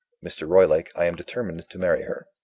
[0.25, 0.49] Mr.
[0.49, 2.25] Roylake, I am determined to marry her.